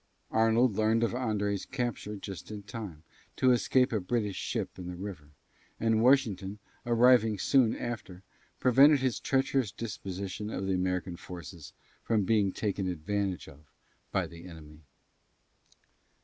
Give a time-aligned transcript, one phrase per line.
[0.31, 3.03] Arnold learned of André's capture just in time
[3.35, 5.29] to escape to a British ship in the river,
[5.79, 8.23] and Washington, arriving soon after,
[8.59, 13.59] prevented his treacherous disposition of the American forces from being taken advantage of
[14.11, 14.79] by the enemy.